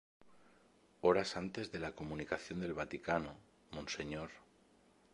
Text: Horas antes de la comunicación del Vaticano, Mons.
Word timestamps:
Horas 1.01 1.37
antes 1.37 1.71
de 1.71 1.77
la 1.77 1.91
comunicación 1.93 2.59
del 2.59 2.73
Vaticano, 2.73 3.35
Mons. 3.69 3.97